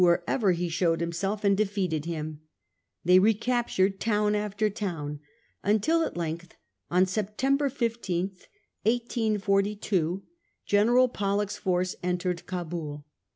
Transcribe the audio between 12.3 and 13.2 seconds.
Cabul.